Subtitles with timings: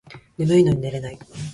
[0.35, 1.19] 眠いのに寝れない